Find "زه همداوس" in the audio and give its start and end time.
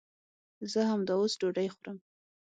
0.71-1.33